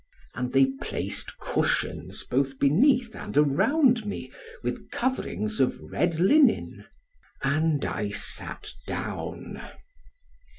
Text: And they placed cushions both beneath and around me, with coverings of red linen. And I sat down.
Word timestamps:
And 0.33 0.51
they 0.51 0.65
placed 0.81 1.37
cushions 1.37 2.23
both 2.23 2.57
beneath 2.57 3.15
and 3.15 3.37
around 3.37 4.03
me, 4.03 4.31
with 4.63 4.89
coverings 4.89 5.59
of 5.59 5.91
red 5.91 6.19
linen. 6.19 6.85
And 7.43 7.85
I 7.85 8.09
sat 8.09 8.73
down. 8.87 9.61